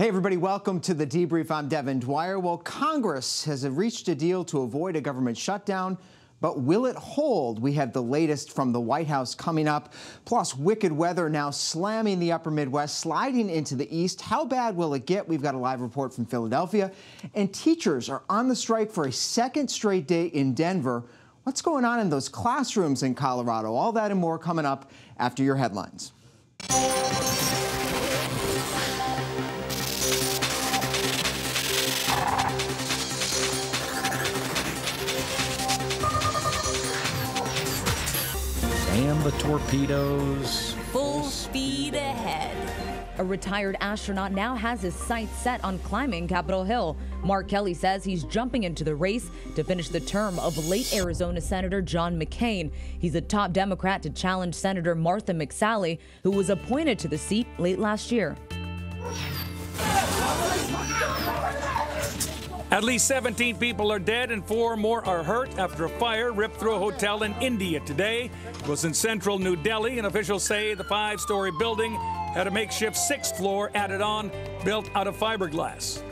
[0.00, 1.50] Hey, everybody, welcome to the debrief.
[1.50, 2.38] I'm Devin Dwyer.
[2.38, 5.98] Well, Congress has reached a deal to avoid a government shutdown.
[6.40, 7.60] But will it hold?
[7.60, 9.94] We have the latest from the White House coming up.
[10.24, 14.20] Plus, wicked weather now slamming the upper Midwest, sliding into the east.
[14.20, 15.26] How bad will it get?
[15.26, 16.92] We've got a live report from Philadelphia.
[17.34, 21.02] And teachers are on the strike for a second straight day in Denver.
[21.42, 23.74] What's going on in those classrooms in Colorado?
[23.74, 26.12] All that and more coming up after your headlines.
[39.18, 40.74] And the torpedoes.
[40.92, 42.56] Full speed ahead.
[43.18, 46.96] A retired astronaut now has his sights set on climbing Capitol Hill.
[47.24, 51.40] Mark Kelly says he's jumping into the race to finish the term of late Arizona
[51.40, 52.70] Senator John McCain.
[53.00, 57.48] He's a top Democrat to challenge Senator Martha McSally, who was appointed to the seat
[57.58, 58.36] late last year.
[62.70, 66.56] At least 17 people are dead and four more are hurt after a fire ripped
[66.56, 68.30] through a hotel in India today.
[68.60, 71.94] It was in central New Delhi, and officials say the five story building
[72.34, 74.30] had a makeshift sixth floor added on,
[74.66, 76.02] built out of fiberglass.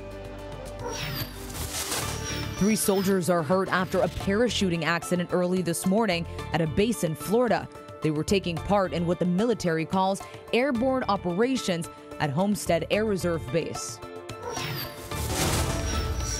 [2.56, 7.14] Three soldiers are hurt after a parachuting accident early this morning at a base in
[7.14, 7.68] Florida.
[8.00, 10.22] They were taking part in what the military calls
[10.54, 13.98] airborne operations at Homestead Air Reserve Base.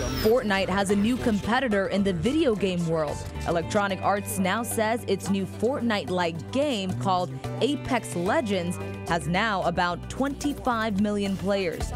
[0.04, 3.16] Fortnite has a new competitor in the video game world.
[3.48, 7.30] Electronic Arts now says its new Fortnite like game called
[7.60, 11.92] Apex Legends has now about 25 million players.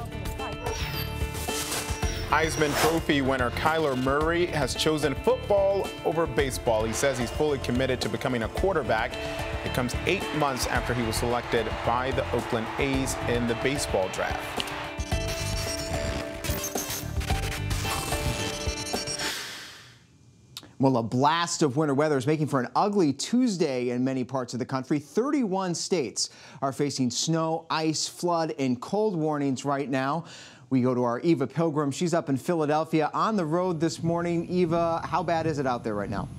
[2.30, 6.84] Heisman Trophy winner Kyler Murray has chosen football over baseball.
[6.84, 9.12] He says he's fully committed to becoming a quarterback.
[9.64, 14.08] It comes eight months after he was selected by the Oakland A's in the baseball
[14.10, 14.69] draft.
[20.80, 24.54] Well, a blast of winter weather is making for an ugly Tuesday in many parts
[24.54, 24.98] of the country.
[24.98, 26.30] 31 states
[26.62, 30.24] are facing snow, ice, flood, and cold warnings right now.
[30.70, 31.90] We go to our Eva Pilgrim.
[31.90, 34.48] She's up in Philadelphia on the road this morning.
[34.48, 36.30] Eva, how bad is it out there right now?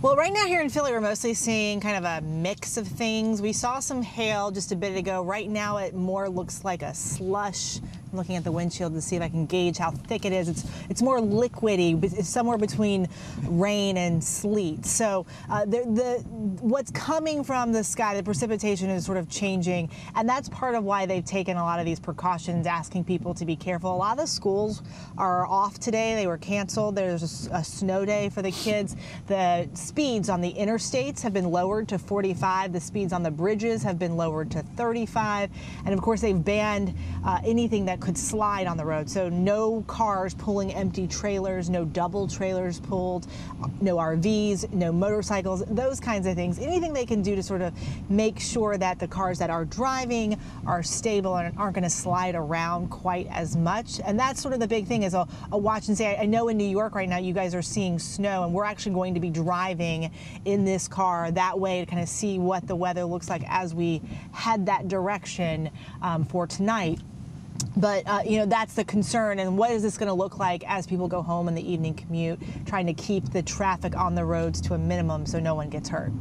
[0.00, 3.42] Well, right now here in Philly, we're mostly seeing kind of a mix of things.
[3.42, 5.22] We saw some hail just a bit ago.
[5.22, 7.80] Right now, it more looks like a slush
[8.14, 10.48] Looking at the windshield to see if I can gauge how thick it is.
[10.48, 13.08] It's it's more liquidy, it's somewhere between
[13.42, 14.86] rain and sleet.
[14.86, 16.24] So uh, the, the
[16.60, 20.84] what's coming from the sky, the precipitation is sort of changing, and that's part of
[20.84, 23.94] why they've taken a lot of these precautions, asking people to be careful.
[23.94, 24.82] A lot of the schools
[25.18, 26.96] are off today; they were canceled.
[26.96, 28.96] There's a, a snow day for the kids.
[29.26, 32.72] The speeds on the interstates have been lowered to 45.
[32.72, 35.50] The speeds on the bridges have been lowered to 35,
[35.84, 39.08] and of course they've banned uh, anything that could slide on the road.
[39.08, 43.26] So no cars pulling empty trailers, no double trailers pulled,
[43.80, 46.58] no RVs, no motorcycles, those kinds of things.
[46.58, 47.72] Anything they can do to sort of
[48.10, 52.34] make sure that the cars that are driving are stable and aren't going to slide
[52.34, 54.00] around quite as much.
[54.04, 56.48] And that's sort of the big thing is I'll, I'll watch and say, I know
[56.48, 59.20] in New York right now you guys are seeing snow and we're actually going to
[59.20, 60.10] be driving
[60.44, 63.74] in this car that way to kind of see what the weather looks like as
[63.74, 65.70] we head that direction
[66.02, 67.00] um, for tonight.
[67.76, 69.38] But, uh, you know, that's the concern.
[69.38, 71.94] And what is this going to look like as people go home in the evening
[71.94, 75.70] commute, trying to keep the traffic on the roads to a minimum so no one
[75.70, 76.12] gets hurt?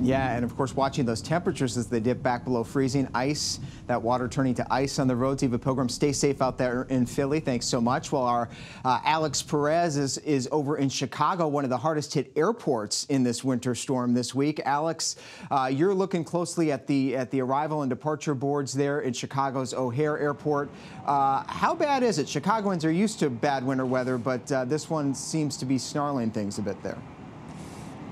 [0.00, 4.00] Yeah, and of course, watching those temperatures as they dip back below freezing, ice, that
[4.00, 5.42] water turning to ice on the roads.
[5.42, 7.40] Eva Pilgrim, stay safe out there in Philly.
[7.40, 8.12] Thanks so much.
[8.12, 8.48] Well, our
[8.84, 13.24] uh, Alex Perez is, is over in Chicago, one of the hardest hit airports in
[13.24, 14.60] this winter storm this week.
[14.64, 15.16] Alex,
[15.50, 19.74] uh, you're looking closely at the at the arrival and departure boards there in Chicago's
[19.74, 20.70] O'Hare Airport.
[21.06, 22.28] Uh, how bad is it?
[22.28, 26.30] Chicagoans are used to bad winter weather, but uh, this one seems to be snarling
[26.30, 26.98] things a bit there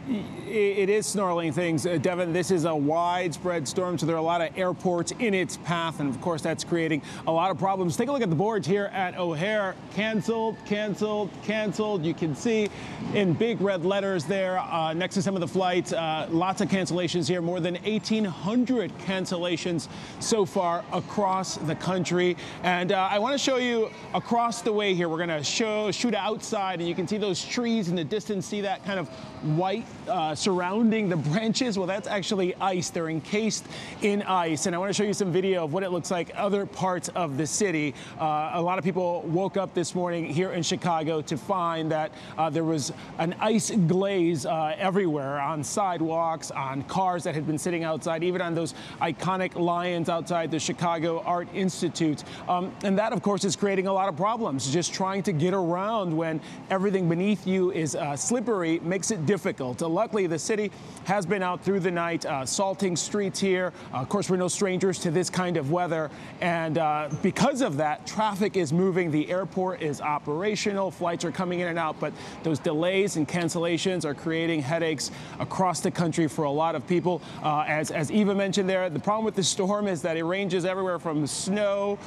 [0.09, 1.85] it is snarling things.
[1.85, 5.35] Uh, Devin, this is a widespread storm, so there are a lot of airports in
[5.35, 7.97] its path, and of course that's creating a lot of problems.
[7.97, 9.75] Take a look at the boards here at O'Hare.
[9.95, 12.05] Canceled, canceled, canceled.
[12.05, 12.69] You can see
[13.15, 16.69] in big red letters there uh, next to some of the flights, uh, lots of
[16.69, 19.89] cancellations here, more than 1,800 cancellations
[20.21, 22.37] so far across the country.
[22.63, 25.09] And uh, I want to show you across the way here.
[25.09, 28.47] We're going to show shoot outside, and you can see those trees in the distance.
[28.47, 29.09] See that kind of
[29.57, 32.91] white uh, surrounding the branches, well, that's actually ice.
[32.91, 33.67] They're encased
[34.03, 34.67] in ice.
[34.67, 37.09] And I want to show you some video of what it looks like other parts
[37.11, 37.95] of the city.
[38.21, 42.13] Uh, a lot of people woke up this morning here in Chicago to find that
[42.39, 47.59] uh, there was an ice glaze uh, everywhere on sidewalks, on cars that had been
[47.59, 52.25] sitting outside, even on those iconic lions outside the Chicago Art Institute.
[52.49, 54.73] Um, and that, of course, is creating a lot of problems.
[54.73, 59.83] Just trying to get around when everything beneath you is uh, slippery makes it difficult.
[59.83, 60.71] Uh, luckily, the city
[61.05, 63.73] has been out through the night, uh, salting streets here.
[63.93, 66.11] Uh, of course, we're no strangers to this kind of weather.
[66.43, 69.11] And uh, because of that, traffic is moving.
[69.11, 70.91] The airport is operational.
[70.91, 71.99] Flights are coming in and out.
[71.99, 72.13] But
[72.43, 75.11] those delays and cancellations are creating headaches
[75.41, 77.23] across the country for a lot of people.
[77.43, 80.67] Uh, as, as Eva mentioned there, the problem with the storm is that it ranges
[80.67, 81.99] everywhere from snow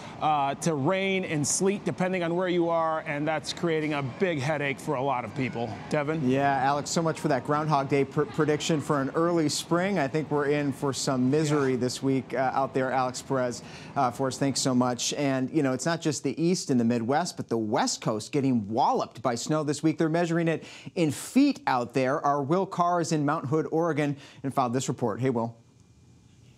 [0.61, 2.99] to rain and sleet, depending on where you are.
[3.07, 5.67] And that's creating a big headache for a lot of people.
[5.89, 6.29] Devin?
[6.29, 9.99] Yeah, Alex, so much for that Groundhog Day pr prediction for an early spring.
[9.99, 11.77] I think we're in for some misery yeah.
[11.77, 13.63] this week uh, out there, Alex Perez,
[13.95, 14.37] uh, for us.
[14.37, 15.13] Thanks so much.
[15.13, 18.31] And, you know, it's not just the East and the Midwest, but the West Coast
[18.31, 19.97] getting walloped by snow this week.
[19.97, 20.63] They're measuring it
[20.95, 22.19] in feet out there.
[22.25, 25.21] Our Will Carr is in Mount Hood, Oregon, and filed this report.
[25.21, 25.55] Hey, Will.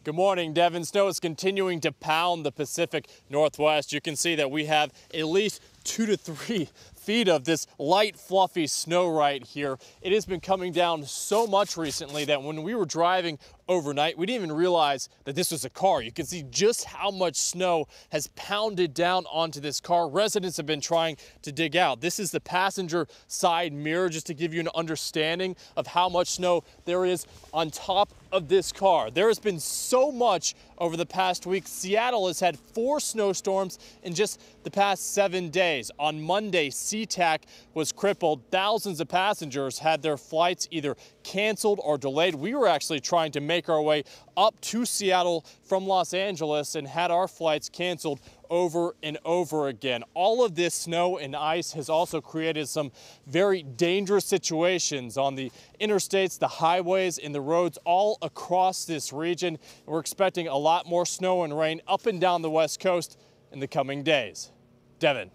[0.04, 0.84] Good morning, Devin.
[0.84, 3.94] Snow is continuing to pound the Pacific Northwest.
[3.94, 6.70] You can see that we have at least two to three
[7.02, 9.78] feet of this light, fluffy snow right here.
[10.02, 13.40] It has been coming down so much recently that when we were driving
[13.72, 16.02] overnight, we didn't even realize that this was a car.
[16.02, 20.10] You can see just how much snow has pounded down onto this car.
[20.10, 22.02] Residents have been trying to dig out.
[22.02, 26.32] This is the passenger side mirror, just to give you an understanding of how much
[26.32, 29.10] snow there is on top of this car.
[29.10, 31.66] There has been so much over the past week.
[31.66, 35.92] Seattle has had four snowstorms in just the past seven days.
[35.98, 38.42] On Monday, SeaTac was crippled.
[38.52, 42.36] Thousands of passengers had their flights either canceled or delayed.
[42.36, 44.04] We were actually trying to make our way
[44.38, 48.20] up to Seattle from Los Angeles and had our flights canceled
[48.50, 50.04] over and over again.
[50.14, 52.92] All of this snow and ice has also created some
[53.26, 59.58] very dangerous situations on the interstates, the highways, and the roads all across this region.
[59.86, 63.18] We're expecting a lot more snow and rain up and down the west coast
[63.52, 64.52] in the coming days.
[65.00, 65.32] Devin.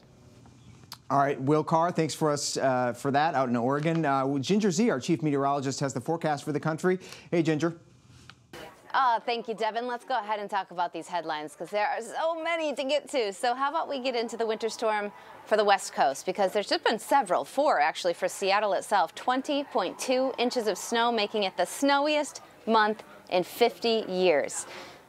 [1.09, 4.05] All right, Will Carr, thanks for us uh, for that out in Oregon.
[4.05, 6.99] Uh, Ginger Zee, our chief meteorologist, has the forecast for the country.
[7.31, 7.77] Hey, Ginger.
[8.99, 9.87] Oh, thank you, Devin.
[9.87, 13.07] Let's go ahead and talk about these headlines because there are so many to get
[13.11, 13.31] to.
[13.31, 15.13] So how about we get into the winter storm
[15.45, 19.15] for the West Coast because there's just been several, four actually for Seattle itself.
[19.15, 24.67] 20.2 inches of snow, making it the snowiest month in 50 years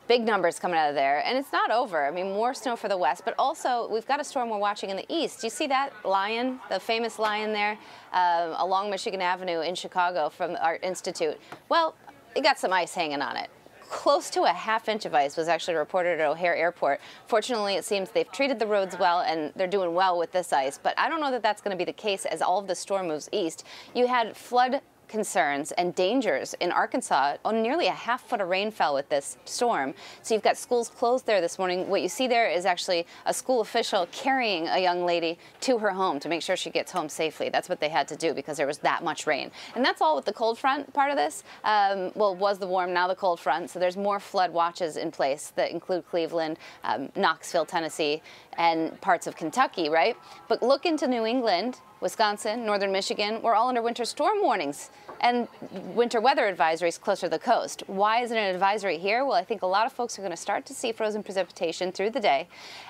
[0.10, 1.22] big numbers coming out of there.
[1.26, 2.06] And it's not over.
[2.06, 4.90] I mean, more snow for the west, but also we've got a storm we're watching
[4.90, 5.42] in the east.
[5.42, 7.78] Do you see that lion, the famous lion there
[8.14, 11.38] uh, along Michigan Avenue in Chicago from the Art Institute?
[11.68, 11.94] Well,
[12.38, 13.50] it got some ice hanging on it
[13.90, 17.00] close to a half inch of ice was actually reported at O'Hare Airport.
[17.26, 20.80] Fortunately, it seems they've treated the roads well and they're doing well with this ice,
[20.82, 22.76] but I don't know that that's going to be the case as all of the
[22.76, 23.64] storm moves east.
[23.94, 27.38] You had flood concerns and dangers in Arkansas.
[27.46, 29.94] Oh, nearly a half foot of rain fell with this storm.
[30.22, 31.90] So you've got schools closed there this morning.
[31.90, 35.92] What you see there is actually a school official carrying a young lady to her
[35.92, 37.50] home to make sure she gets home safely.
[37.50, 39.52] That's what they had to do because there was that much rain.
[39.76, 41.44] And that's all with the cold front part of this.
[41.64, 43.70] Um, well, was the warm, now the cold front.
[43.70, 48.22] So there's more flood watches in place that include Cleveland, um, Knoxville, Tennessee,
[48.58, 50.18] and parts of Kentucky, right?
[50.48, 55.48] But look into New England Wisconsin, northern Michigan, we're all under winter storm warnings and
[55.96, 57.84] winter weather advisories closer to the coast.
[57.88, 59.26] Why isn't an advisory here?
[59.26, 61.92] Well, I think a lot of folks are going to start to see frozen precipitation
[61.92, 62.48] through the day,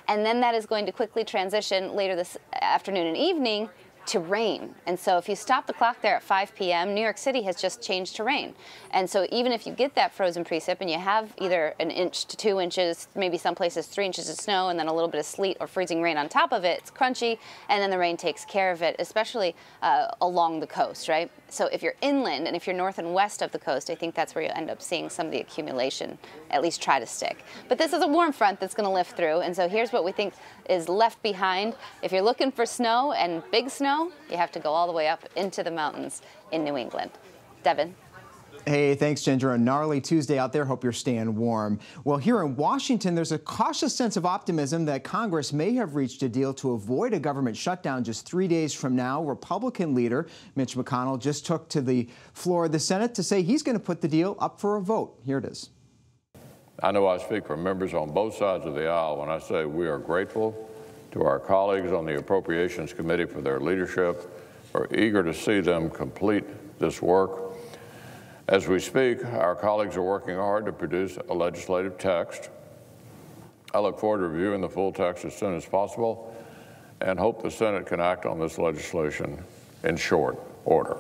[0.10, 3.70] and then that is going to quickly transition later this afternoon and evening
[4.08, 4.74] to rain.
[4.86, 7.62] And so if you stop the clock there at 5 p.m., New York City has
[7.62, 8.56] just changed to rain.
[8.92, 12.26] And so even if you get that frozen precip and you have either an inch
[12.26, 15.20] to two inches, maybe some places three inches of snow and then a little bit
[15.20, 17.38] of sleet or freezing rain on top of it, it's crunchy
[17.70, 21.30] and then the rain takes care of it, especially uh, along the coast, right?
[21.50, 24.16] So if you're inland and if you're north and west of the coast, I think
[24.16, 26.18] that's where you'll end up seeing some of the accumulation
[26.50, 27.44] at least try to stick.
[27.68, 29.42] But this is a warm front that's going to lift through.
[29.42, 30.34] And so here's what we think
[30.70, 31.76] is left behind.
[32.02, 33.97] If you're looking for snow and big snow,
[34.30, 37.12] you have to go all the way up into the mountains in New England.
[37.64, 37.94] Devin.
[38.66, 39.54] Hey, thanks, Ginger.
[39.54, 40.66] A gnarly Tuesday out there.
[40.66, 41.80] Hope you're staying warm.
[42.04, 46.22] Well, here in Washington, there's a cautious sense of optimism that Congress may have reached
[46.24, 49.24] a deal to avoid a government shutdown just three days from now.
[49.24, 53.64] Republican leader Mitch McConnell just took to the floor of the Senate to say he's
[53.64, 55.18] going to put the deal up for a vote.
[55.24, 55.70] Here it is.
[56.84, 59.66] I know I speak for members on both sides of the aisle when I say
[59.66, 60.70] we are grateful
[61.12, 64.30] to our colleagues on the Appropriations Committee for their leadership.
[64.74, 66.46] We're eager to see them complete
[66.80, 67.48] this work
[68.50, 72.50] As we speak, our colleagues are working hard to produce a legislative text.
[73.74, 76.34] I look forward to reviewing the full text as soon as possible
[77.02, 79.44] and hope the Senate can act on this legislation
[79.84, 80.98] in short order.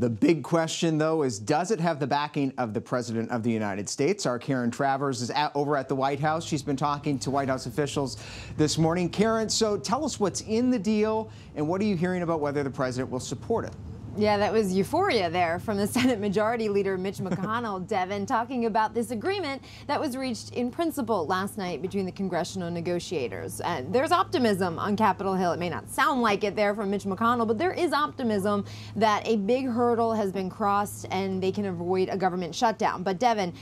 [0.00, 3.50] The big question, though, is does it have the backing of the President of the
[3.50, 4.26] United States?
[4.26, 6.44] Our Karen Travers is at, over at the White House.
[6.44, 8.16] She's been talking to White House officials
[8.56, 9.08] this morning.
[9.08, 12.64] Karen, so tell us what's in the deal and what are you hearing about whether
[12.64, 13.72] the President will support it?
[14.16, 18.94] Yeah, that was euphoria there from the Senate Majority Leader Mitch McConnell, Devin, talking about
[18.94, 23.60] this agreement that was reached in principle last night between the congressional negotiators.
[23.60, 25.50] And there's optimism on Capitol Hill.
[25.50, 29.26] It may not sound like it there from Mitch McConnell, but there is optimism that
[29.26, 33.02] a big hurdle has been crossed and they can avoid a government shutdown.
[33.02, 33.52] But Devin,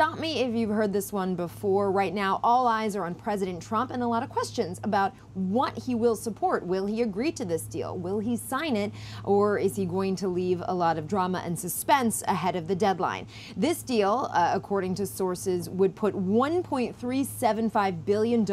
[0.00, 1.92] Stop me if you've heard this one before.
[1.92, 5.76] Right now, all eyes are on President Trump and a lot of questions about what
[5.76, 6.64] he will support.
[6.64, 7.98] Will he agree to this deal?
[7.98, 8.92] Will he sign it?
[9.24, 12.74] Or is he going to leave a lot of drama and suspense ahead of the
[12.74, 13.26] deadline?
[13.58, 18.46] This deal, uh, according to sources, would put $1.375 billion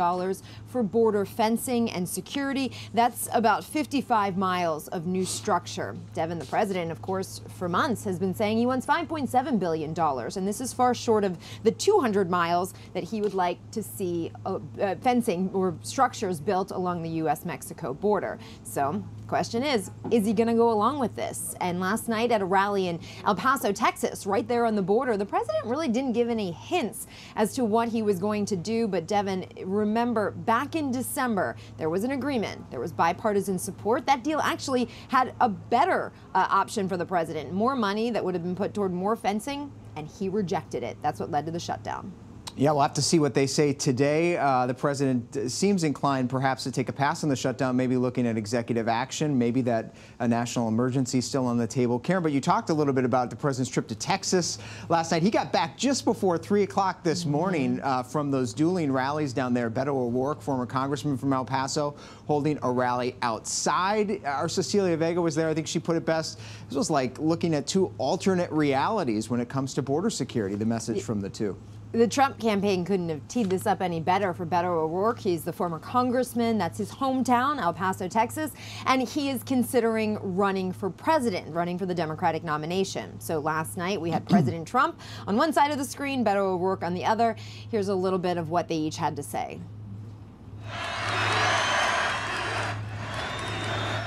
[0.68, 2.74] for border fencing and security.
[2.94, 5.96] That's about 55 miles of new structure.
[6.13, 9.98] Devin, the president, of course, for months has been saying he wants $5.7 billion.
[9.98, 14.32] And this is far short of the 200 miles that he would like to see
[14.46, 17.46] uh, uh, fencing or structures built along the U.S.
[17.46, 18.39] Mexico border.
[18.63, 21.56] So, question is, is he going to go along with this?
[21.60, 25.17] And last night at a rally in El Paso, Texas, right there on the border,
[25.17, 28.88] the president really didn't give any hints as to what he was going to do.
[28.88, 32.70] But Devin, remember back in December, there was an agreement.
[32.72, 34.06] There was bipartisan support.
[34.06, 38.34] That deal actually had a better uh, option for the president, more money that would
[38.34, 41.00] have been put toward more fencing and he rejected it.
[41.04, 42.16] That's what led to the shutdown.
[42.59, 44.35] Yeah, we'll have to see what they say today.
[44.35, 48.25] Uh, the president seems inclined perhaps to take a pass on the shutdown, maybe looking
[48.25, 51.99] at executive action, maybe that a national emergency still on the table.
[51.99, 54.57] Karen, but you talked a little bit about the president's trip to Texas
[54.89, 55.21] last night.
[55.21, 57.31] He got back just before 3 o'clock this mm-hmm.
[57.31, 59.69] morning uh, from those dueling rallies down there.
[59.69, 61.95] Beto O'Rourke, former congressman from El Paso,
[62.25, 64.25] holding a rally outside.
[64.25, 65.47] Our Cecilia Vega was there.
[65.47, 66.39] I think she put it best.
[66.69, 70.65] This was like looking at two alternate realities when it comes to border security, the
[70.65, 71.55] message from the two.
[71.94, 75.20] The Trump campaign couldn't have teed this up any better for Beto O'Rourke.
[75.20, 76.58] He's the former congressman.
[76.58, 78.51] That's his hometown, El Paso, Texas.
[78.86, 83.17] And he is considering running for president, running for the Democratic nomination.
[83.22, 86.84] So last night we had President Trump on one side of the screen, Beto O'Rourke
[86.84, 87.38] on the other.
[87.72, 89.58] Here's a little bit of what they each had to say.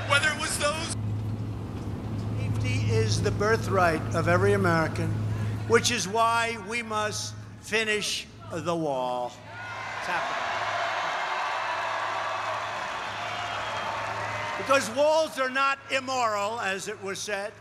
[0.09, 0.97] Whether it was those.
[2.39, 5.09] Safety is the birthright of every American,
[5.69, 7.35] which is why we must
[7.71, 9.31] finish the wall.
[9.99, 10.47] It's happening.
[14.59, 17.53] Because walls are not immoral, as it was said.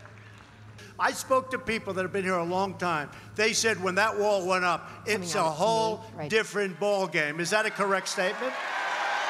[0.98, 3.08] I spoke to people that have been here a long time.
[3.36, 6.28] They said when that wall went up, it's a whole right.
[6.28, 7.38] different ball game.
[7.38, 8.52] Is that a correct statement?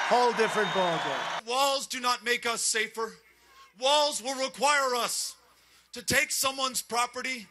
[0.09, 1.47] Whole different ball game.
[1.47, 3.13] Walls do not make us safer.
[3.79, 5.37] Walls will require us
[5.93, 7.47] to take someone's property,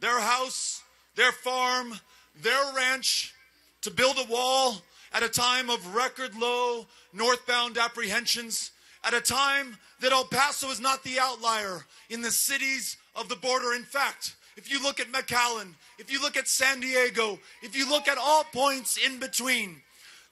[0.00, 0.82] their house,
[1.14, 1.94] their farm,
[2.40, 3.34] their ranch
[3.82, 4.76] to build a wall
[5.12, 8.70] at a time of record low northbound apprehensions,
[9.04, 13.36] at a time that El Paso is not the outlier in the cities of the
[13.36, 13.74] border.
[13.74, 17.88] In fact, if you look at McAllen, if you look at San Diego, if you
[17.88, 19.82] look at all points in between,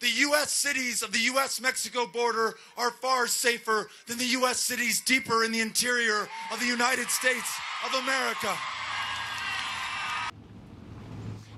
[0.01, 0.51] the U.S.
[0.51, 1.61] cities of the U.S.
[1.61, 4.59] Mexico border are far safer than the U.S.
[4.59, 7.55] cities deeper in the interior of the United States
[7.85, 8.57] of America.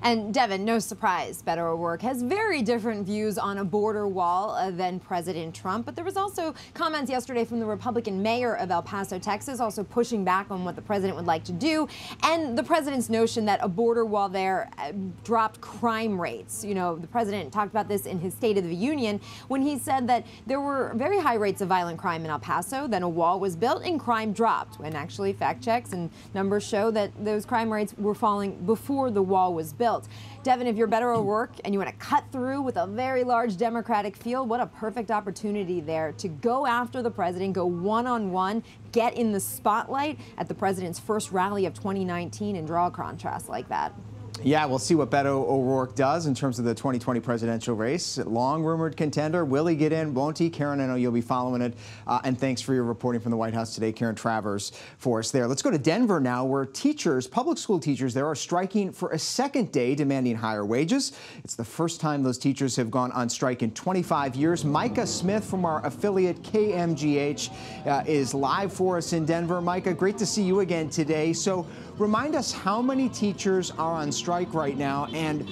[0.05, 4.73] And Devin, no surprise, Beto O'Rourke has very different views on a border wall uh,
[4.73, 5.87] than President Trump.
[5.87, 9.85] But there was also comments yesterday from the Republican mayor of El Paso, Texas, also
[9.85, 11.87] pushing back on what the president would like to do,
[12.25, 14.91] and the president's notion that a border wall there uh,
[15.23, 16.65] dropped crime rates.
[16.65, 19.79] You know, the president talked about this in his State of the Union when he
[19.79, 22.89] said that there were very high rates of violent crime in El Paso.
[22.89, 24.81] Then a wall was built and crime dropped.
[24.81, 29.23] When actually fact checks and numbers show that those crime rates were falling before the
[29.23, 30.09] wall was built built.
[30.43, 33.57] Devin, if you're Beto O'Rourke and you want to cut through with a very large
[33.57, 38.33] Democratic field, what a perfect opportunity there to go after the president, go one on
[38.33, 42.91] one, get in the spotlight at the president's first rally of 2019 and draw a
[42.91, 43.93] contrast like that.
[44.41, 48.19] Yeah, we'll see what Beto O'Rourke does in terms of the 2020 presidential race.
[48.19, 49.45] Long rumored contender.
[49.45, 50.15] Will he get in?
[50.15, 50.51] Won't he?
[50.51, 51.75] Karen, I know you'll be following it.
[52.09, 55.31] Uh, and thanks for your reporting from the White House today, Karen Travers, for us
[55.31, 55.47] there.
[55.47, 59.19] Let's go to Denver now, where teachers, public school teachers there, are striking for a
[59.19, 61.13] second day, demanding higher wages.
[61.45, 64.65] It's the first time those teachers have gone on strike in 25 years.
[64.65, 69.61] Micah Smith from our affiliate KMGH uh, is live for us in Denver.
[69.61, 71.33] Micah, great to see you again today.
[71.33, 71.67] So,
[72.03, 75.49] remind us how many teachers are on strike right now, and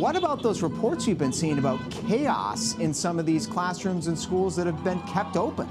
[0.00, 4.18] what about those reports you've been seeing about chaos in some of these classrooms and
[4.18, 5.68] schools that have been kept open?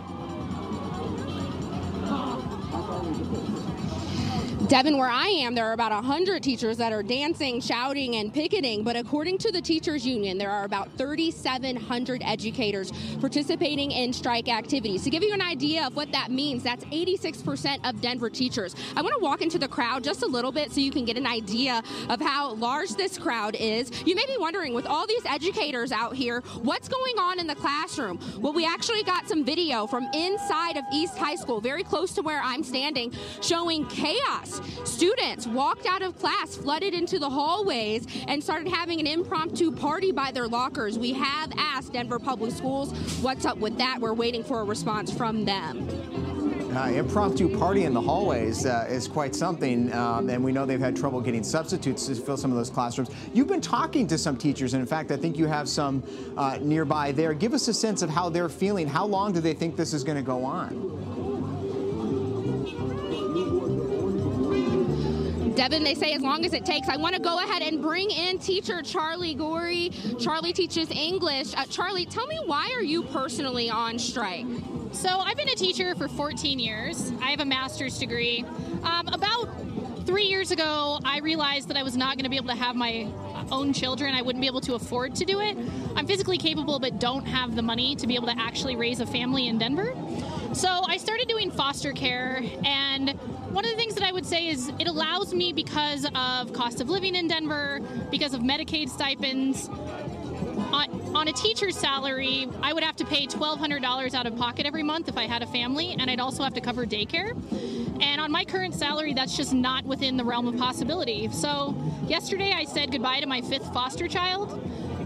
[4.71, 8.85] Devin, where I am, there are about 100 teachers that are dancing, shouting, and picketing.
[8.85, 15.03] But according to the Teachers Union, there are about 3,700 educators participating in strike activities.
[15.03, 18.73] To give you an idea of what that means, that's 86% of Denver teachers.
[18.95, 21.17] I want to walk into the crowd just a little bit so you can get
[21.17, 23.91] an idea of how large this crowd is.
[24.05, 27.55] You may be wondering, with all these educators out here, what's going on in the
[27.55, 28.21] classroom?
[28.39, 32.21] Well, we actually got some video from inside of East High School, very close to
[32.21, 33.11] where I'm standing,
[33.41, 39.07] showing chaos Students walked out of class, flooded into the hallways, and started having an
[39.07, 40.97] impromptu party by their lockers.
[40.97, 42.91] We have asked Denver Public Schools
[43.21, 43.99] what's up with that.
[43.99, 45.87] We're waiting for a response from them.
[46.75, 50.79] Uh, impromptu party in the hallways uh, is quite something, um, and we know they've
[50.79, 53.09] had trouble getting substitutes to fill some of those classrooms.
[53.33, 56.01] You've been talking to some teachers, and in fact, I think you have some
[56.37, 57.33] uh, nearby there.
[57.33, 58.87] Give us a sense of how they're feeling.
[58.87, 61.10] How long do they think this is going to go on?
[65.61, 66.89] Devin, they say as long as it takes.
[66.89, 69.91] I want to go ahead and bring in teacher Charlie Gorey.
[70.19, 71.53] Charlie teaches English.
[71.55, 74.47] Uh, Charlie, tell me why are you personally on strike?
[74.91, 77.13] So I've been a teacher for 14 years.
[77.21, 78.43] I have a master's degree.
[78.81, 79.49] Um, about
[80.11, 82.75] three years ago, I realized that I was not going to be able to have
[82.75, 83.07] my
[83.49, 84.13] own children.
[84.13, 85.57] I wouldn't be able to afford to do it.
[85.95, 89.05] I'm physically capable, but don't have the money to be able to actually raise a
[89.05, 89.95] family in Denver.
[90.51, 93.11] So I started doing foster care, and
[93.51, 96.81] one of the things that I would say is it allows me because of cost
[96.81, 99.69] of living in Denver, because of Medicaid stipends.
[99.69, 104.83] On, on a teacher's salary, I would have to pay $1,200 out of pocket every
[104.83, 107.33] month if I had a family, and I'd also have to cover daycare.
[108.01, 111.29] And on my current salary, that's just not within the realm of possibility.
[111.31, 111.75] So,
[112.07, 114.59] yesterday I said goodbye to my fifth foster child.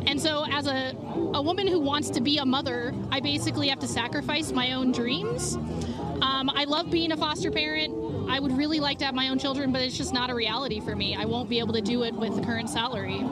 [0.08, 0.96] And so, as a,
[1.34, 4.92] a woman who wants to be a mother, I basically have to sacrifice my own
[4.92, 5.56] dreams.
[6.22, 7.94] Um, I love being a foster parent.
[8.30, 10.80] I would really like to have my own children, but it's just not a reality
[10.80, 11.16] for me.
[11.16, 13.24] I won't be able to do it with the current salary.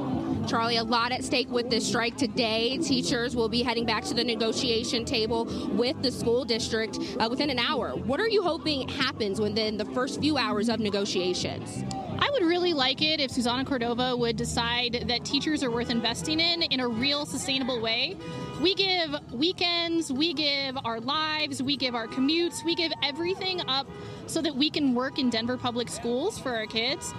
[0.48, 2.78] Charlie, a lot at stake with this strike today.
[2.78, 7.50] Teachers will be heading back to the negotiation table with the school district uh, within
[7.50, 7.92] an hour.
[7.92, 11.84] What are you hoping happens within the first few hours of negotiations?
[12.20, 16.40] I would really like it if Susana Cordova would decide that teachers are worth investing
[16.40, 18.18] in in a real sustainable way.
[18.62, 23.88] We give weekends, we give our lives, we give our commutes, we give everything up
[24.28, 27.14] so that we can work in Denver public schools for our kids.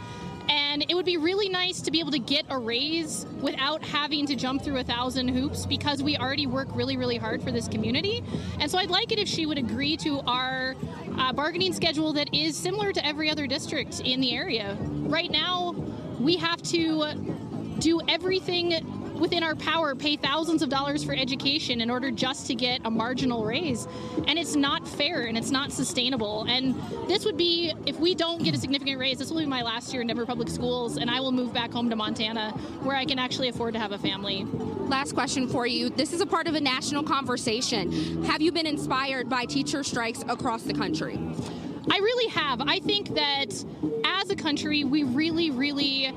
[0.49, 4.27] And it would be really nice to be able to get a raise without having
[4.27, 7.69] to jump through a thousand hoops because we already work really, really hard for this
[7.69, 8.23] community.
[8.61, 10.75] And so I'd like it if she would agree to our
[11.17, 14.77] uh, bargaining schedule that is similar to every other district in the area.
[14.81, 15.75] Right now,
[16.19, 17.15] we have to
[17.79, 18.73] do everything
[19.15, 22.91] within our power pay thousands of dollars for education in order just to get a
[22.91, 23.87] marginal raise.
[24.27, 26.45] And it's not fair and it's not sustainable.
[26.49, 26.75] And
[27.09, 29.93] this would be, if we don't get a significant raise, this will be my last
[29.93, 32.51] year in Denver Public Schools, and I will move back home to Montana
[32.83, 34.45] where I can actually afford to have a family.
[34.45, 35.91] Last question for you.
[35.91, 38.25] This is a part of a national conversation.
[38.25, 41.19] Have you been inspired by teacher strikes across the country?
[41.91, 42.61] I really have.
[42.63, 43.65] I think that
[44.05, 46.15] as a country, we really, really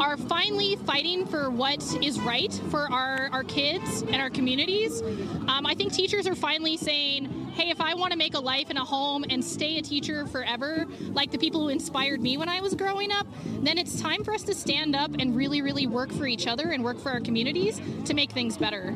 [0.00, 5.02] are finally fighting for what is right for our, our kids and our communities.
[5.46, 8.70] Um, I think teachers are finally saying, hey, if I want to make a life
[8.70, 12.48] and a home and stay a teacher forever, like the people who inspired me when
[12.48, 15.86] I was growing up, then it's time for us to stand up and really, really
[15.86, 18.94] work for each other and work for our communities to make things better.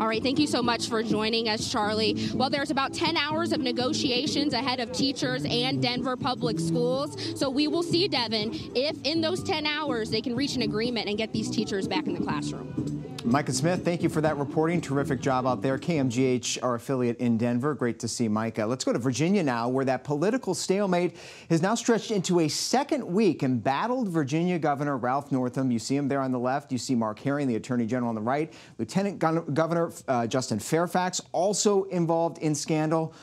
[0.00, 2.28] All right, thank you so much for joining us, Charlie.
[2.34, 7.16] Well, there's about 10 hours of negotiations ahead of teachers and Denver Public Schools.
[7.38, 11.08] So we will see, Devin, if in those 10 hours they can reach an agreement
[11.08, 12.93] and get these teachers back in the classroom.
[13.26, 14.82] Micah Smith, thank you for that reporting.
[14.82, 15.78] Terrific job out there.
[15.78, 17.72] KMGH, our affiliate in Denver.
[17.72, 18.66] Great to see Micah.
[18.66, 21.16] Let's go to Virginia now, where that political stalemate
[21.48, 23.42] has now stretched into a second week.
[23.42, 26.70] Embattled Virginia Governor Ralph Northam, you see him there on the left.
[26.70, 28.52] You see Mark Herring, the Attorney General, on the right.
[28.76, 33.14] Lieutenant Governor uh, Justin Fairfax, also involved in scandal.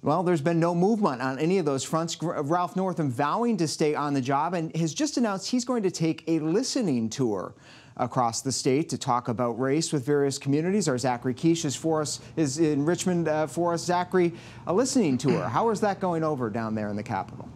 [0.00, 2.16] Well, there's been no movement on any of those fronts.
[2.22, 5.90] Ralph Northam vowing to stay on the job and has just announced he's going to
[5.90, 7.54] take a listening tour
[7.96, 10.88] across the state to talk about race with various communities.
[10.88, 13.84] Our Zachary Kiesch is for us is in Richmond uh, for us.
[13.84, 14.32] Zachary,
[14.66, 15.48] a listening tour.
[15.48, 17.48] How is that going over down there in the Capitol?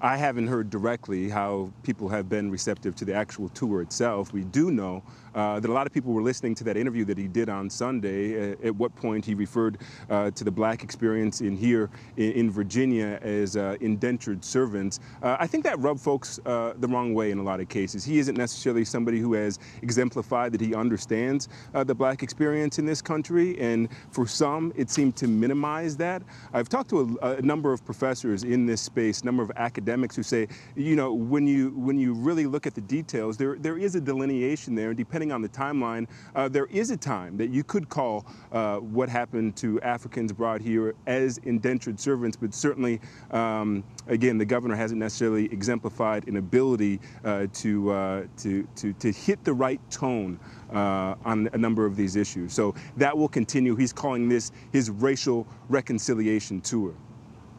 [0.00, 4.32] I haven't heard directly how people have been receptive to the actual tour itself.
[4.32, 5.02] We do know
[5.36, 7.70] uh, that a lot of people were listening to that interview that he did on
[7.70, 9.78] Sunday, at, at what point he referred
[10.10, 14.98] uh, to the black experience in here in, in Virginia as uh, indentured servants.
[15.22, 18.04] Uh, I think that rubbed folks uh, the wrong way in a lot of cases.
[18.04, 22.86] He isn't necessarily somebody who has exemplified that he understands uh, the black experience in
[22.86, 26.22] this country, and for some, it seemed to minimize that.
[26.52, 30.16] I've talked to a, a number of professors in this space, a number of academics
[30.16, 33.78] who say, you know, when you when you really look at the details, there there
[33.78, 37.50] is a delineation there, and depending on the timeline, uh, there is a time that
[37.50, 43.00] you could call uh, what happened to Africans brought here as indentured servants, but certainly,
[43.30, 49.12] um, again, the governor hasn't necessarily exemplified an ability uh, to, uh, to to to
[49.12, 50.38] hit the right tone
[50.72, 52.52] uh, on a number of these issues.
[52.52, 53.76] So that will continue.
[53.76, 56.94] He's calling this his racial reconciliation tour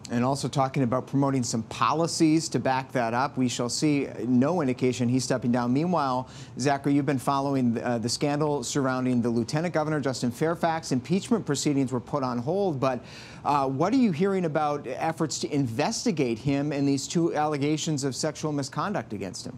[0.09, 3.37] and also talking about promoting some policies to back that up.
[3.37, 5.73] We shall see no indication he's stepping down.
[5.73, 10.91] Meanwhile, Zachary, you've been following uh, the scandal surrounding the Lieutenant Governor Justin Fairfax.
[10.91, 13.03] Impeachment proceedings were put on hold, but
[13.43, 18.15] uh, what are you hearing about efforts to investigate him and these two allegations of
[18.15, 19.57] sexual misconduct against him?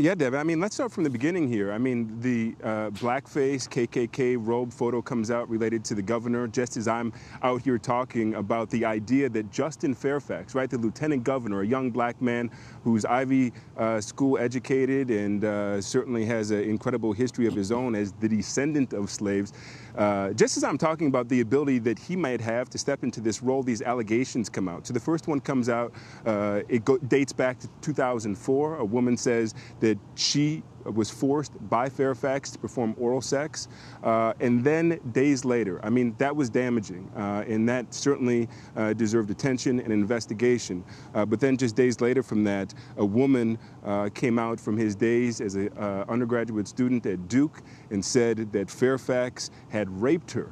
[0.00, 0.34] Yeah, Deb.
[0.34, 1.72] I mean, let's start from the beginning here.
[1.72, 6.78] I mean, the uh, blackface KKK robe photo comes out related to the governor, just
[6.78, 11.60] as I'm out here talking about the idea that Justin Fairfax, right, the lieutenant governor,
[11.60, 12.50] a young black man
[12.82, 17.94] who's Ivy uh, school educated and uh, certainly has an incredible history of his own
[17.94, 19.52] as the descendant of slaves,
[19.96, 23.20] uh, just as I'm talking about the ability that he might have to step into
[23.20, 24.86] this role, these allegations come out.
[24.86, 25.92] So the first one comes out,
[26.24, 28.76] uh, it dates back to 2004.
[28.76, 33.68] A woman says that she was forced by Fairfax to perform oral sex.
[34.02, 37.10] Uh, and then days later, I mean, that was damaging.
[37.16, 40.84] Uh, and that certainly uh, deserved attention and investigation.
[41.14, 44.94] Uh, but then just days later from that, a woman uh, came out from his
[44.94, 50.50] days as an uh, undergraduate student at Duke and said that Fairfax had raped her.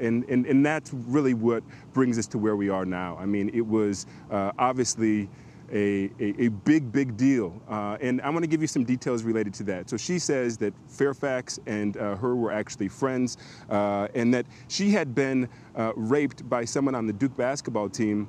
[0.00, 3.16] and, and, and that's really what brings us to where we are now.
[3.18, 5.28] I mean, it was obviously
[5.74, 7.60] a, a, a big, big deal.
[7.68, 9.90] Uh, and I want to give you some details related to that.
[9.90, 13.36] So she says that Fairfax and uh, her were actually friends
[13.68, 18.28] uh, and that she had been uh, raped by someone on the Duke basketball team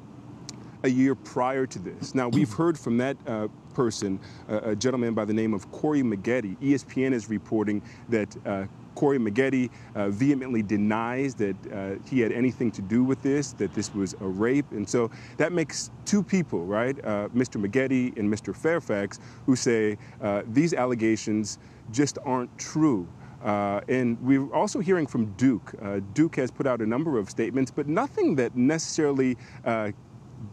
[0.85, 2.13] a year prior to this.
[2.13, 6.03] Now, we've heard from that uh, person, uh, a gentleman by the name of Corey
[6.03, 6.55] Maggette.
[6.59, 12.71] ESPN is reporting that uh, Corey Maggette uh, vehemently denies that uh, he had anything
[12.71, 14.71] to do with this, that this was a rape.
[14.71, 17.59] And so that makes two people, right, uh, Mr.
[17.59, 18.55] Maggette and Mr.
[18.55, 21.57] Fairfax, who say uh, these allegations
[21.91, 23.07] just aren't true.
[23.43, 25.73] Uh, and we're also hearing from Duke.
[25.79, 29.37] Uh, Duke has put out a number of statements, but nothing that necessarily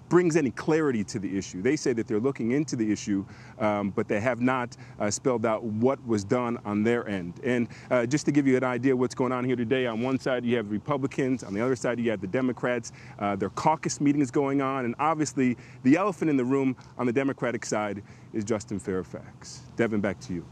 [0.09, 1.62] brings any clarity to the issue.
[1.62, 3.24] They say that they're looking into the issue,
[3.59, 7.40] um, but they have not uh, spelled out what was done on their end.
[7.44, 10.18] And uh, just to give you an idea what's going on here today, on one
[10.18, 12.92] side you have Republicans, on the other side you have the Democrats.
[13.18, 17.12] Uh, their caucus meetings going on, and obviously the elephant in the room on the
[17.12, 18.02] Democratic side
[18.33, 19.62] is Justin Fairfax.
[19.76, 20.44] Devin, back to you.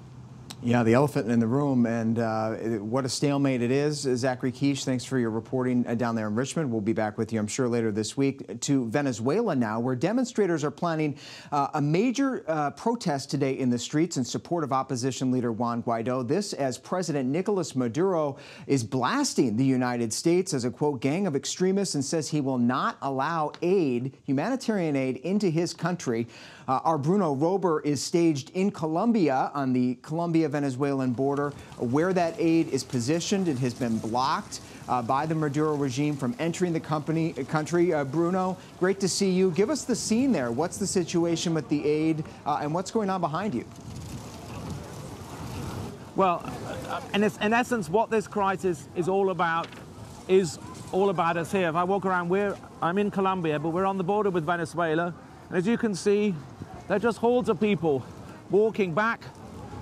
[0.63, 4.01] Yeah, the elephant in the room, and uh, what a stalemate it is.
[4.01, 6.71] Zachary Kiesch, thanks for your reporting uh, down there in Richmond.
[6.71, 8.61] We'll be back with you, I'm sure, later this week.
[8.61, 11.17] To Venezuela now, where demonstrators are planning
[11.51, 15.83] uh, a major uh, protest today in the streets in support of opposition leader Juan
[15.83, 16.29] Guaido.
[16.29, 21.35] This as President Nicolas Maduro is blasting the United States as a, quote, gang of
[21.35, 26.27] extremists and says he will not allow aid, humanitarian aid, into his country.
[26.71, 32.69] Uh, our Bruno Roeber is staged in Colombia on the Colombia-Venezuelan border, where that aid
[32.69, 33.49] is positioned.
[33.49, 37.93] It has been blocked uh, by the Maduro regime from entering the company, country.
[37.93, 39.51] Uh, Bruno, great to see you.
[39.51, 40.53] Give us the scene there.
[40.53, 43.65] What's the situation with the aid uh, and what's going on behind you?
[46.15, 46.49] Well,
[47.15, 49.67] in, in essence, what this crisis is all about
[50.29, 50.57] is
[50.93, 51.69] all about us here.
[51.69, 55.13] If I walk around, we're, I'm in Colombia, but we're on the border with Venezuela.
[55.51, 56.35] And as you can see,
[56.89, 58.05] they're just hordes of people
[58.51, 59.21] walking back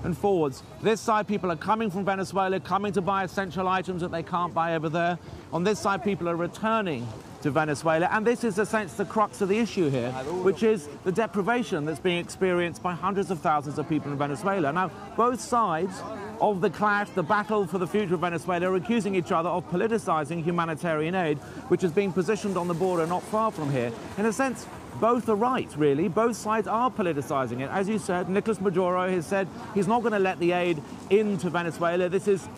[0.05, 0.63] and forwards.
[0.83, 4.55] This side, people are coming from Venezuela, coming to buy essential items that they can't
[4.55, 5.19] buy over there.
[5.53, 7.07] On this side, people are returning
[7.43, 8.09] to Venezuela.
[8.11, 10.11] And this is, essentially the crux of the issue here,
[10.43, 14.73] which is the deprivation that's being experienced by hundreds of thousands of people in Venezuela.
[14.73, 16.01] Now, both sides
[16.41, 19.69] of the clash, the battle for the future of Venezuela, are accusing each other of
[19.71, 23.93] politicizing humanitarian aid, which is being positioned on the border not far from here.
[24.17, 24.67] In a sense,
[25.01, 26.09] both are right, really.
[26.09, 27.71] Both sides are politicizing it.
[27.71, 31.51] As you said, Nicolas Maduro has said he's not going to let the aid into
[31.51, 32.09] Venezuela.
[32.09, 32.49] This is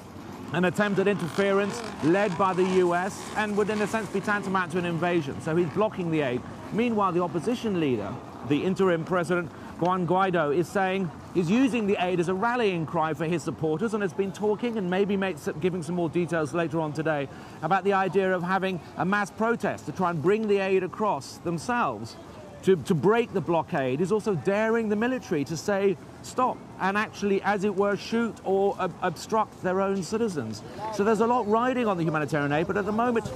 [0.53, 4.73] an attempt at interference led by the US and would, in a sense, be tantamount
[4.73, 5.41] to an invasion.
[5.43, 6.41] So he's blocking the aid.
[6.73, 8.13] Meanwhile, the opposition leader,
[8.49, 9.51] the interim president,
[9.81, 13.95] Juan Guaido is saying he's using the aid as a rallying cry for his supporters
[13.95, 15.17] and has been talking and maybe
[15.61, 17.29] giving some more details later on today
[17.63, 21.39] about the idea of having a mass protest to try and bring the aid across
[21.39, 22.17] themselves
[22.63, 24.01] to, to break the blockade.
[24.01, 28.75] is also daring the military to say stop and actually, as it were, shoot or
[28.79, 30.63] ob obstruct their own citizens.
[30.95, 33.31] So there's a lot riding on the humanitarian aid, but at the moment,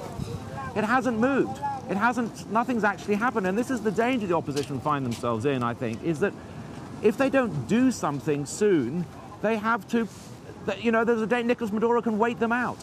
[0.75, 1.59] it hasn't moved.
[1.91, 3.47] It hasn't, nothing's actually happened.
[3.47, 6.33] And this is the danger the opposition find themselves in, I think, is that
[7.03, 9.05] if they don't do something soon,
[9.43, 10.09] they have to,
[10.81, 12.79] you know, there's a day Nicolas Maduro can wait them out.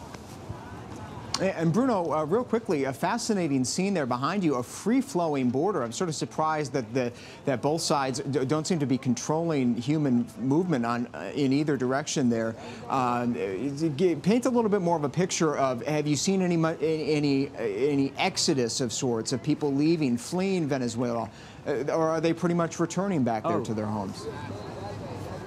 [1.42, 5.82] And Bruno, uh, real quickly, a fascinating scene there behind you, a free-flowing border.
[5.82, 7.12] I'm sort of surprised that the,
[7.46, 12.30] that both sides don't seem to be controlling human movement on uh, in either direction
[12.30, 12.54] there.
[12.88, 17.50] Uh, paint a little bit more of a picture of have you seen any any
[17.58, 21.28] any exodus of sorts of people leaving, fleeing Venezuela,
[21.66, 23.64] uh, or are they pretty much returning back there oh.
[23.64, 24.26] to their homes?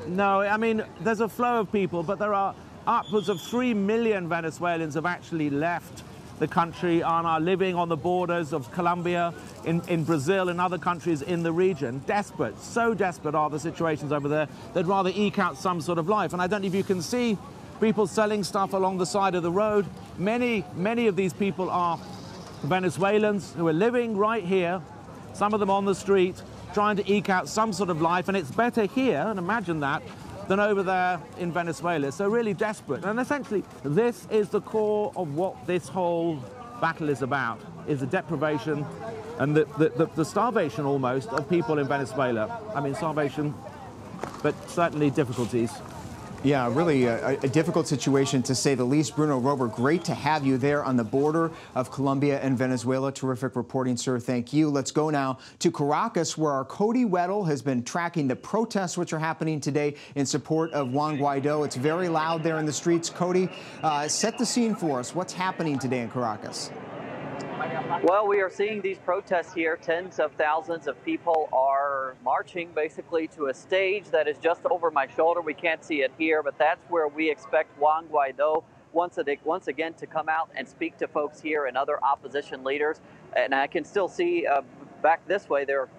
[0.07, 2.53] No, I mean there's a flow of people, but there are
[2.87, 6.03] upwards of 3 million Venezuelans have actually left
[6.39, 10.77] the country and are living on the borders of Colombia, in, in Brazil, and other
[10.77, 11.99] countries in the region.
[12.05, 16.09] Desperate, so desperate are the situations over there, they'd rather eke out some sort of
[16.09, 16.33] life.
[16.33, 17.37] And I don't know if you can see
[17.79, 19.85] people selling stuff along the side of the road.
[20.17, 21.99] Many, many of these people are
[22.63, 24.81] Venezuelans who are living right here,
[25.33, 26.41] some of them on the street,
[26.73, 28.27] trying to eke out some sort of life.
[28.27, 30.03] And it's better here, and imagine that,
[30.47, 32.11] than over there in Venezuela.
[32.11, 33.03] So really desperate.
[33.03, 36.39] And essentially, this is the core of what this whole
[36.81, 38.85] battle is about, is the deprivation
[39.39, 42.61] and the, the, the, the starvation almost of people in Venezuela.
[42.73, 43.53] I mean, starvation,
[44.43, 45.71] but certainly difficulties.
[46.45, 49.15] Yeah, really a, a, difficult situation to say the least.
[49.15, 53.11] Bruno Roeber, great to have you there on the border of Colombia and Venezuela.
[53.11, 54.19] Terrific reporting, sir.
[54.19, 54.69] Thank you.
[54.69, 59.11] Let's go now to Caracas, where our Cody Weddle has been tracking the protests which
[59.11, 61.65] are happening today in support of Juan Guaido.
[61.65, 63.09] It's very loud there in the streets.
[63.09, 63.49] Cody,
[63.81, 65.15] uh, set the scene for us.
[65.15, 66.69] What's happening today in Caracas?
[68.03, 69.77] Well, we are seeing these protests here.
[69.77, 74.91] Tens of thousands of people are marching basically to a stage that is just over
[74.91, 75.41] my shoulder.
[75.41, 79.93] We can't see it here, but that's where we expect Juan Guaido once, once again
[79.95, 83.01] to come out and speak to folks here and other opposition leaders.
[83.35, 84.61] And I can still see uh,
[85.01, 85.89] back this way, there are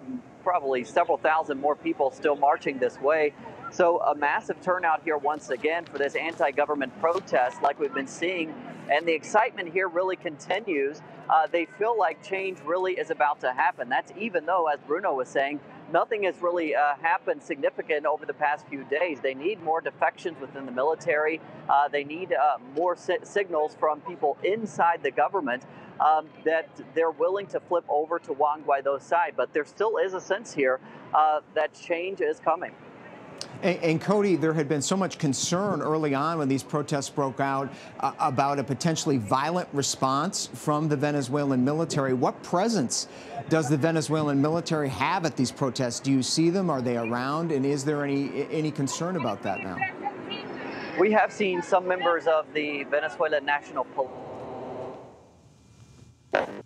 [0.43, 3.33] probably several thousand more people still marching this way.
[3.71, 8.53] So a massive turnout here once again for this anti-government protest like we've been seeing.
[8.89, 11.01] And the excitement here really continues.
[11.29, 13.89] Uh, they feel like change really is about to happen.
[13.89, 15.59] That's even though, as Bruno was saying,
[15.91, 19.19] nothing has really uh, happened significant over the past few days.
[19.21, 21.41] They need more defections within the military.
[21.69, 25.63] Uh, they need uh, more si signals from people inside the government
[25.99, 29.33] um, that they're willing to flip over to Juan Guaido's side.
[29.35, 30.79] But there still is a sense here
[31.13, 32.71] uh, that change is coming.
[33.63, 37.39] And, and, Cody, there had been so much concern early on when these protests broke
[37.39, 42.13] out uh, about a potentially violent response from the Venezuelan military.
[42.13, 43.07] What presence
[43.49, 45.99] does the Venezuelan military have at these protests?
[45.99, 46.69] Do you see them?
[46.69, 47.51] Are they around?
[47.51, 49.77] And is there any any concern about that now?
[50.99, 54.11] We have seen some members of the Venezuelan National Police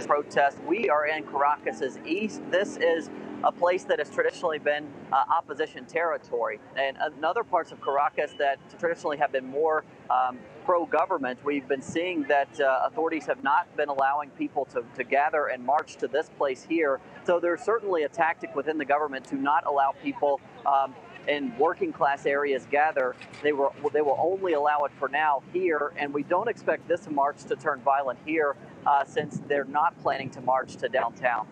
[0.06, 0.58] protest.
[0.64, 2.42] We are in Caracas's east.
[2.50, 3.10] This is
[3.44, 6.60] a place that has traditionally been uh, opposition territory.
[6.78, 11.82] And in other parts of Caracas that traditionally have been more um, pro-government, we've been
[11.82, 16.08] seeing that uh, authorities have not been allowing people to, to gather and march to
[16.08, 17.00] this place here.
[17.26, 20.94] So there's certainly a tactic within the government to not allow people um,
[21.28, 23.16] in working class areas gather.
[23.44, 27.08] They will they will only allow it for now here, and we don't expect this
[27.10, 31.48] march to turn violent here uh, since they're not planning to march to downtown.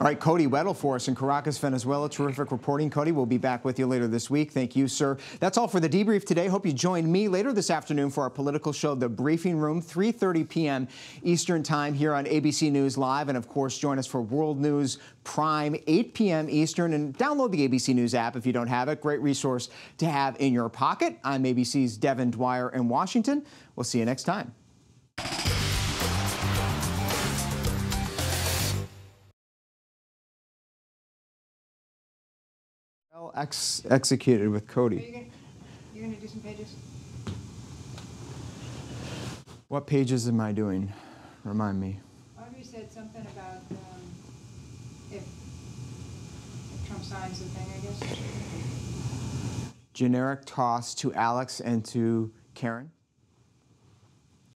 [0.00, 2.10] All right, Cody Weddle for us in Caracas, Venezuela.
[2.10, 3.12] Terrific reporting, Cody.
[3.12, 4.50] We'll be back with you later this week.
[4.50, 5.16] Thank you, sir.
[5.38, 6.48] That's all for the debrief today.
[6.48, 10.48] Hope you join me later this afternoon for our political show, The Briefing Room, 3.30
[10.48, 10.88] p.m.
[11.22, 13.28] Eastern Time here on ABC News Live.
[13.28, 16.50] And, of course, join us for World News Prime, 8 p.m.
[16.50, 16.92] Eastern.
[16.92, 19.00] And download the ABC News app if you don't have it.
[19.00, 21.20] Great resource to have in your pocket.
[21.22, 23.46] I'm ABC's Devin Dwyer in Washington.
[23.76, 24.52] We'll see you next time.
[33.34, 35.30] Ex executed with Cody.
[35.94, 36.74] You're going to do some pages?
[39.68, 40.92] What pages am I doing?
[41.44, 42.00] Remind me.
[42.56, 44.02] You said something about um,
[45.10, 48.18] if, if Trump signs the thing, I guess.
[49.92, 52.90] Generic toss to Alex and to Karen.